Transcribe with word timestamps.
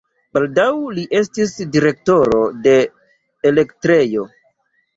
Baldaŭ 0.35 0.69
li 0.95 1.03
estis 1.19 1.53
direktoro 1.75 2.41
de 2.65 2.75
elektrejo. 3.53 4.29